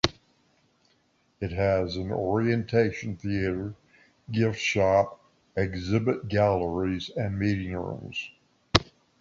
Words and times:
It 1.39 1.51
has 1.51 1.95
an 1.95 2.11
orientation 2.11 3.17
theater, 3.17 3.75
giftshop, 4.31 5.19
exhibit 5.55 6.27
galleries, 6.27 7.11
and 7.15 7.37
meeting 7.37 7.73
rooms. 7.75 8.31